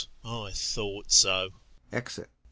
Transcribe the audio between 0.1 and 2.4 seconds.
I thought so! [Exit.